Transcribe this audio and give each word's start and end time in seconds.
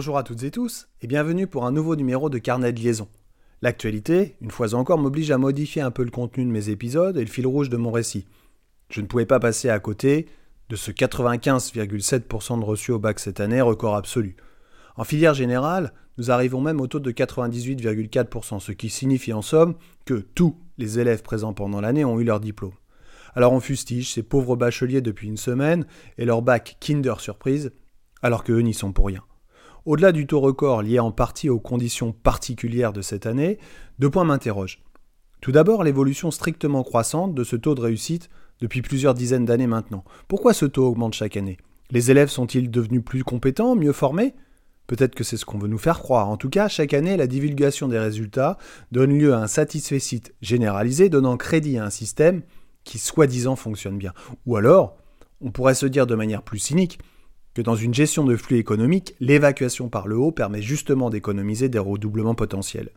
Bonjour 0.00 0.16
à 0.16 0.22
toutes 0.22 0.44
et 0.44 0.50
tous 0.50 0.88
et 1.02 1.06
bienvenue 1.06 1.46
pour 1.46 1.66
un 1.66 1.72
nouveau 1.72 1.94
numéro 1.94 2.30
de 2.30 2.38
Carnet 2.38 2.72
de 2.72 2.80
liaison. 2.80 3.06
L'actualité, 3.60 4.34
une 4.40 4.50
fois 4.50 4.72
encore, 4.72 4.96
m'oblige 4.96 5.30
à 5.30 5.36
modifier 5.36 5.82
un 5.82 5.90
peu 5.90 6.04
le 6.04 6.10
contenu 6.10 6.46
de 6.46 6.50
mes 6.50 6.70
épisodes 6.70 7.18
et 7.18 7.20
le 7.20 7.26
fil 7.26 7.46
rouge 7.46 7.68
de 7.68 7.76
mon 7.76 7.90
récit. 7.90 8.24
Je 8.88 9.02
ne 9.02 9.06
pouvais 9.06 9.26
pas 9.26 9.40
passer 9.40 9.68
à 9.68 9.78
côté 9.78 10.24
de 10.70 10.76
ce 10.76 10.90
95,7% 10.90 12.60
de 12.60 12.64
reçus 12.64 12.92
au 12.92 12.98
bac 12.98 13.18
cette 13.18 13.40
année, 13.40 13.60
record 13.60 13.94
absolu. 13.94 14.36
En 14.96 15.04
filière 15.04 15.34
générale, 15.34 15.92
nous 16.16 16.30
arrivons 16.30 16.62
même 16.62 16.80
au 16.80 16.86
taux 16.86 16.98
de 16.98 17.12
98,4%, 17.12 18.58
ce 18.58 18.72
qui 18.72 18.88
signifie 18.88 19.34
en 19.34 19.42
somme 19.42 19.74
que 20.06 20.14
tous 20.14 20.56
les 20.78 20.98
élèves 20.98 21.20
présents 21.20 21.52
pendant 21.52 21.82
l'année 21.82 22.06
ont 22.06 22.18
eu 22.18 22.24
leur 22.24 22.40
diplôme. 22.40 22.72
Alors 23.34 23.52
on 23.52 23.60
fustige 23.60 24.14
ces 24.14 24.22
pauvres 24.22 24.56
bacheliers 24.56 25.02
depuis 25.02 25.28
une 25.28 25.36
semaine 25.36 25.84
et 26.16 26.24
leur 26.24 26.40
bac 26.40 26.78
Kinder 26.80 27.20
Surprise, 27.20 27.70
alors 28.22 28.44
qu'eux 28.44 28.60
n'y 28.60 28.72
sont 28.72 28.92
pour 28.92 29.08
rien. 29.08 29.22
Au-delà 29.86 30.12
du 30.12 30.26
taux 30.26 30.40
record 30.40 30.82
lié 30.82 30.98
en 30.98 31.10
partie 31.10 31.48
aux 31.48 31.58
conditions 31.58 32.12
particulières 32.12 32.92
de 32.92 33.00
cette 33.00 33.26
année, 33.26 33.58
deux 33.98 34.10
points 34.10 34.24
m'interrogent. 34.24 34.82
Tout 35.40 35.52
d'abord, 35.52 35.84
l'évolution 35.84 36.30
strictement 36.30 36.82
croissante 36.82 37.34
de 37.34 37.44
ce 37.44 37.56
taux 37.56 37.74
de 37.74 37.80
réussite 37.80 38.28
depuis 38.60 38.82
plusieurs 38.82 39.14
dizaines 39.14 39.46
d'années 39.46 39.66
maintenant. 39.66 40.04
Pourquoi 40.28 40.52
ce 40.52 40.66
taux 40.66 40.86
augmente 40.86 41.14
chaque 41.14 41.38
année? 41.38 41.56
Les 41.90 42.10
élèves 42.10 42.28
sont-ils 42.28 42.70
devenus 42.70 43.02
plus 43.02 43.24
compétents, 43.24 43.74
mieux 43.74 43.92
formés? 43.92 44.34
Peut-être 44.86 45.14
que 45.14 45.24
c'est 45.24 45.36
ce 45.36 45.46
qu'on 45.46 45.58
veut 45.58 45.68
nous 45.68 45.78
faire 45.78 46.00
croire. 46.00 46.28
En 46.28 46.36
tout 46.36 46.50
cas, 46.50 46.68
chaque 46.68 46.92
année, 46.94 47.16
la 47.16 47.26
divulgation 47.26 47.88
des 47.88 47.98
résultats 47.98 48.58
donne 48.92 49.16
lieu 49.16 49.32
à 49.32 49.38
un 49.38 49.46
satisfait 49.46 50.00
généralisé, 50.42 51.08
donnant 51.08 51.36
crédit 51.36 51.78
à 51.78 51.84
un 51.84 51.90
système 51.90 52.42
qui 52.84 52.98
soi-disant 52.98 53.56
fonctionne 53.56 53.98
bien. 53.98 54.12
Ou 54.46 54.56
alors, 54.56 54.96
on 55.40 55.52
pourrait 55.52 55.74
se 55.74 55.86
dire 55.86 56.06
de 56.06 56.14
manière 56.14 56.42
plus 56.42 56.58
cynique 56.58 56.98
que 57.54 57.62
dans 57.62 57.74
une 57.74 57.94
gestion 57.94 58.24
de 58.24 58.36
flux 58.36 58.58
économique, 58.58 59.14
l'évacuation 59.20 59.88
par 59.88 60.06
le 60.06 60.16
haut 60.16 60.32
permet 60.32 60.62
justement 60.62 61.10
d'économiser 61.10 61.68
des 61.68 61.78
redoublements 61.78 62.34
potentiels. 62.34 62.90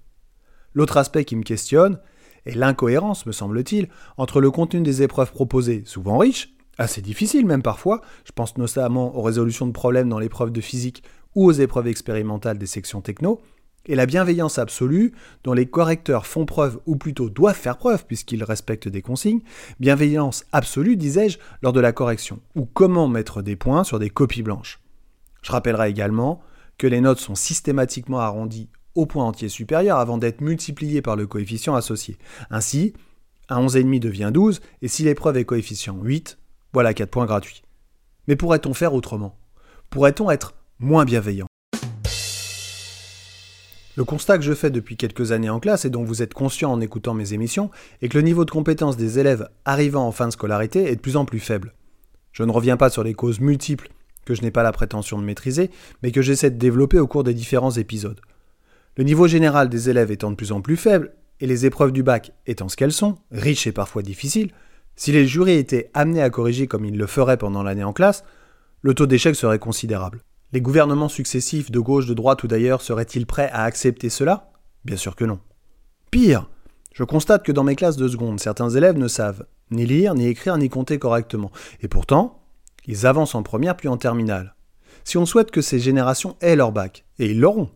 L'autre 0.73 0.97
aspect 0.97 1.25
qui 1.25 1.35
me 1.35 1.43
questionne 1.43 1.99
est 2.45 2.55
l'incohérence, 2.55 3.25
me 3.25 3.31
semble-t-il, 3.31 3.89
entre 4.17 4.41
le 4.41 4.51
contenu 4.51 4.81
des 4.81 5.01
épreuves 5.01 5.31
proposées, 5.31 5.83
souvent 5.85 6.17
riches, 6.17 6.53
assez 6.77 7.01
difficiles 7.01 7.45
même 7.45 7.61
parfois, 7.61 8.01
je 8.25 8.31
pense 8.31 8.57
notamment 8.57 9.15
aux 9.15 9.21
résolutions 9.21 9.67
de 9.67 9.71
problèmes 9.71 10.09
dans 10.09 10.19
l'épreuve 10.19 10.51
de 10.51 10.61
physique 10.61 11.03
ou 11.35 11.45
aux 11.45 11.51
épreuves 11.51 11.87
expérimentales 11.87 12.57
des 12.57 12.65
sections 12.65 13.01
techno, 13.01 13.41
et 13.87 13.95
la 13.95 14.05
bienveillance 14.05 14.57
absolue 14.57 15.13
dont 15.43 15.53
les 15.53 15.65
correcteurs 15.65 16.25
font 16.25 16.45
preuve, 16.45 16.79
ou 16.85 16.95
plutôt 16.95 17.29
doivent 17.29 17.55
faire 17.55 17.77
preuve 17.77 18.05
puisqu'ils 18.05 18.43
respectent 18.43 18.87
des 18.87 19.01
consignes, 19.01 19.41
bienveillance 19.79 20.45
absolue, 20.51 20.95
disais-je, 20.95 21.39
lors 21.61 21.73
de 21.73 21.79
la 21.79 21.91
correction, 21.91 22.39
ou 22.55 22.65
comment 22.65 23.07
mettre 23.07 23.41
des 23.41 23.55
points 23.55 23.83
sur 23.83 23.99
des 23.99 24.09
copies 24.09 24.43
blanches. 24.43 24.79
Je 25.41 25.51
rappellerai 25.51 25.89
également 25.89 26.41
que 26.77 26.87
les 26.87 27.01
notes 27.01 27.19
sont 27.19 27.35
systématiquement 27.35 28.19
arrondies 28.19 28.69
au 28.95 29.05
point 29.05 29.25
entier 29.25 29.49
supérieur 29.49 29.97
avant 29.97 30.17
d'être 30.17 30.41
multipliées 30.41 31.01
par 31.01 31.15
le 31.15 31.27
coefficient 31.27 31.75
associé. 31.75 32.17
Ainsi, 32.49 32.93
un 33.49 33.65
11,5 33.65 33.99
devient 33.99 34.31
12, 34.33 34.61
et 34.81 34.87
si 34.87 35.03
l'épreuve 35.03 35.37
est 35.37 35.45
coefficient 35.45 35.97
8, 36.01 36.37
voilà 36.71 36.93
4 36.93 37.09
points 37.09 37.25
gratuits. 37.25 37.63
Mais 38.27 38.35
pourrait-on 38.35 38.73
faire 38.73 38.93
autrement? 38.93 39.37
Pourrait-on 39.89 40.31
être 40.31 40.53
moins 40.79 41.05
bienveillant? 41.05 41.47
Le 43.95 44.03
constat 44.03 44.37
que 44.37 44.43
je 44.43 44.53
fais 44.53 44.71
depuis 44.71 44.97
quelques 44.97 45.31
années 45.31 45.49
en 45.49 45.59
classe 45.59 45.85
et 45.85 45.89
dont 45.89 46.03
vous 46.03 46.23
êtes 46.23 46.33
conscient 46.33 46.71
en 46.71 46.81
écoutant 46.81 47.13
mes 47.13 47.33
émissions 47.33 47.69
est 48.01 48.09
que 48.09 48.17
le 48.17 48.23
niveau 48.23 48.43
de 48.43 48.51
compétence 48.51 48.97
des 48.97 49.19
élèves 49.19 49.47
arrivant 49.65 50.07
en 50.07 50.11
fin 50.11 50.27
de 50.27 50.33
scolarité 50.33 50.89
est 50.91 50.95
de 50.95 51.01
plus 51.01 51.15
en 51.15 51.25
plus 51.25 51.39
faible. 51.39 51.73
Je 52.31 52.43
ne 52.43 52.51
reviens 52.51 52.77
pas 52.77 52.89
sur 52.89 53.03
les 53.03 53.13
causes 53.13 53.39
multiples 53.39 53.89
que 54.25 54.33
je 54.33 54.41
n'ai 54.41 54.51
pas 54.51 54.63
la 54.63 54.71
prétention 54.71 55.19
de 55.19 55.23
maîtriser, 55.23 55.69
mais 56.01 56.11
que 56.11 56.21
j'essaie 56.21 56.49
de 56.49 56.57
développer 56.57 56.97
au 56.97 57.07
cours 57.07 57.23
des 57.23 57.33
différents 57.33 57.71
épisodes. 57.71 58.21
Le 58.95 59.03
niveau 59.03 59.27
général 59.27 59.69
des 59.69 59.89
élèves 59.89 60.11
étant 60.11 60.31
de 60.31 60.35
plus 60.35 60.51
en 60.51 60.61
plus 60.61 60.77
faible, 60.77 61.13
et 61.39 61.47
les 61.47 61.65
épreuves 61.65 61.91
du 61.91 62.03
bac 62.03 62.31
étant 62.45 62.69
ce 62.69 62.77
qu'elles 62.77 62.93
sont, 62.93 63.17
riches 63.31 63.67
et 63.67 63.71
parfois 63.71 64.01
difficiles, 64.01 64.51
si 64.95 65.11
les 65.11 65.27
jurys 65.27 65.57
étaient 65.57 65.89
amenés 65.93 66.21
à 66.21 66.29
corriger 66.29 66.67
comme 66.67 66.85
ils 66.85 66.97
le 66.97 67.07
feraient 67.07 67.37
pendant 67.37 67.63
l'année 67.63 67.83
en 67.83 67.93
classe, 67.93 68.23
le 68.81 68.93
taux 68.93 69.07
d'échec 69.07 69.35
serait 69.35 69.59
considérable. 69.59 70.21
Les 70.53 70.61
gouvernements 70.61 71.09
successifs 71.09 71.71
de 71.71 71.79
gauche, 71.79 72.05
de 72.05 72.13
droite 72.13 72.43
ou 72.43 72.47
d'ailleurs 72.47 72.83
seraient-ils 72.83 73.25
prêts 73.25 73.49
à 73.51 73.63
accepter 73.63 74.09
cela? 74.09 74.51
Bien 74.85 74.97
sûr 74.97 75.15
que 75.15 75.25
non. 75.25 75.39
Pire, 76.11 76.47
je 76.93 77.03
constate 77.03 77.43
que 77.43 77.51
dans 77.51 77.63
mes 77.63 77.75
classes 77.75 77.97
de 77.97 78.07
seconde, 78.07 78.39
certains 78.39 78.69
élèves 78.69 78.99
ne 78.99 79.07
savent 79.07 79.47
ni 79.71 79.87
lire, 79.87 80.13
ni 80.13 80.27
écrire, 80.27 80.59
ni 80.59 80.69
compter 80.69 80.99
correctement. 80.99 81.51
Et 81.81 81.87
pourtant, 81.87 82.39
ils 82.85 83.07
avancent 83.07 83.33
en 83.33 83.41
première 83.41 83.75
puis 83.75 83.87
en 83.87 83.97
terminale. 83.97 84.53
Si 85.03 85.17
on 85.17 85.25
souhaite 85.25 85.49
que 85.49 85.61
ces 85.61 85.79
générations 85.79 86.35
aient 86.39 86.55
leur 86.55 86.71
bac, 86.71 87.03
et 87.17 87.31
ils 87.31 87.39
l'auront, 87.39 87.71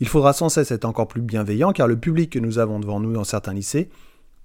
il 0.00 0.08
faudra 0.08 0.32
sans 0.32 0.48
cesse 0.48 0.70
être 0.70 0.86
encore 0.86 1.08
plus 1.08 1.20
bienveillant 1.20 1.72
car 1.72 1.86
le 1.86 1.98
public 1.98 2.30
que 2.30 2.38
nous 2.38 2.58
avons 2.58 2.80
devant 2.80 2.98
nous 2.98 3.12
dans 3.12 3.24
certains 3.24 3.52
lycées 3.52 3.90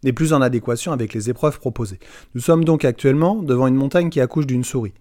n'est 0.04 0.12
plus 0.12 0.34
en 0.34 0.42
adéquation 0.42 0.92
avec 0.92 1.14
les 1.14 1.30
épreuves 1.30 1.60
proposées. 1.60 2.00
Nous 2.36 2.42
sommes 2.42 2.66
donc 2.66 2.84
actuellement 2.84 3.36
devant 3.42 3.68
une 3.68 3.76
montagne 3.76 4.10
qui 4.10 4.20
accouche 4.20 4.48
d'une 4.48 4.66
souris. 4.66 4.94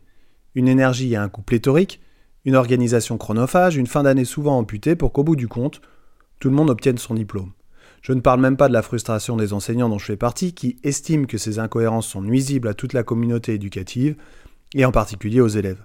Une 0.55 0.69
énergie 0.69 1.15
et 1.15 1.17
un 1.17 1.29
coût 1.29 1.43
pléthorique 1.43 2.01
une 2.45 2.56
organisation 2.56 3.19
chronophage, 3.19 3.77
une 3.77 3.87
fin 3.87 4.03
d'année 4.03 4.25
souvent 4.25 4.59
amputée 4.59 4.97
pour 4.97 5.12
qu'au 5.12 5.25
bout 5.25 5.37
du 5.37 5.49
compte, 5.49 5.81
tout 6.39 6.49
le 6.49 6.55
monde 6.55 6.71
obtienne 6.71 6.99
son 6.99 7.15
diplôme. 7.15 7.53
Je 8.03 8.12
ne 8.12 8.21
parle 8.21 8.41
même 8.41 8.56
pas 8.56 8.69
de 8.69 8.73
la 8.73 8.83
frustration 8.83 9.37
des 9.37 9.53
enseignants 9.53 9.91
dont 9.91 9.99
je 9.99 10.06
fais 10.06 10.17
partie, 10.17 10.55
qui 10.55 10.78
estiment 10.83 11.27
que 11.27 11.37
ces 11.37 11.59
incohérences 11.59 12.06
sont 12.06 12.23
nuisibles 12.23 12.69
à 12.69 12.75
toute 12.75 12.95
la 12.95 13.03
communauté 13.03 13.55
éducative, 13.55 14.17
et 14.75 14.84
en 14.84 14.93
particulier 14.93 15.41
aux 15.41 15.49
élèves. 15.49 15.84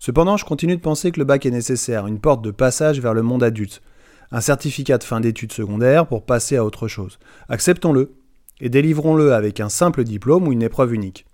Cependant, 0.00 0.36
je 0.36 0.44
continue 0.44 0.76
de 0.76 0.82
penser 0.82 1.12
que 1.12 1.20
le 1.20 1.24
bac 1.24 1.46
est 1.46 1.50
nécessaire, 1.50 2.06
une 2.06 2.20
porte 2.20 2.42
de 2.42 2.50
passage 2.50 3.00
vers 3.00 3.14
le 3.14 3.22
monde 3.22 3.42
adulte, 3.42 3.82
un 4.30 4.40
certificat 4.40 4.98
de 4.98 5.04
fin 5.04 5.20
d'études 5.20 5.52
secondaires 5.52 6.06
pour 6.06 6.24
passer 6.24 6.56
à 6.56 6.64
autre 6.64 6.88
chose. 6.88 7.18
Acceptons-le, 7.48 8.14
et 8.60 8.68
délivrons-le 8.68 9.32
avec 9.32 9.60
un 9.60 9.68
simple 9.68 10.04
diplôme 10.04 10.48
ou 10.48 10.52
une 10.52 10.62
épreuve 10.62 10.94
unique. 10.94 11.26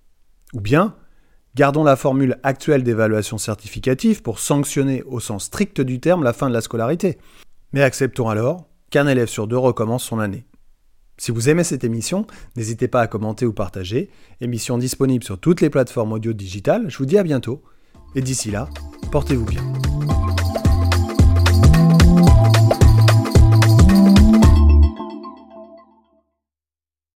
Ou 0.53 0.61
bien, 0.61 0.95
Gardons 1.57 1.85
la 1.85 1.95
formule 1.95 2.39
actuelle 2.43 2.83
d'évaluation 2.83 3.39
certificative 3.39 4.23
pour 4.23 4.41
sanctionner 4.41 5.05
au 5.05 5.21
sens 5.21 5.45
strict 5.45 5.81
du 5.81 6.01
terme 6.01 6.25
la 6.25 6.33
fin 6.33 6.49
de 6.49 6.55
la 6.55 6.61
scolarité. 6.61 7.17
Mais 7.73 7.83
acceptons 7.83 8.29
alors 8.29 8.67
qu'un 8.91 9.07
élève 9.07 9.29
sur 9.29 9.47
deux 9.47 9.59
recommence 9.59 10.03
son 10.03 10.19
année. 10.19 10.47
Si 11.17 11.31
vous 11.31 11.49
aimez 11.49 11.63
cette 11.63 11.85
émission, 11.85 12.27
n'hésitez 12.57 12.89
pas 12.89 13.03
à 13.03 13.07
commenter 13.07 13.47
ou 13.47 13.53
partager. 13.53 14.11
Émission 14.41 14.79
disponible 14.79 15.23
sur 15.23 15.39
toutes 15.39 15.61
les 15.61 15.71
plateformes 15.71 16.13
audio 16.13 16.33
digitales. 16.33 16.87
Je 16.89 16.99
vous 16.99 17.07
dis 17.07 17.19
à 17.19 17.23
bientôt. 17.23 17.63
Et 18.17 18.21
d'ici 18.21 18.51
là, 18.51 18.69
portez-vous 19.13 19.47
bien. 19.47 19.63